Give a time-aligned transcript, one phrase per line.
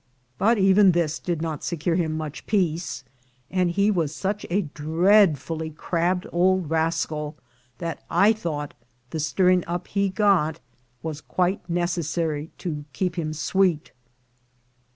[0.39, 3.03] But even this did not secure him much peace,
[3.51, 7.35] and he was such a dreadfully crabbed old rascal
[7.77, 8.73] that I thought
[9.11, 10.59] the stirring up he got
[11.03, 13.91] was quite necessary to keep him sweet.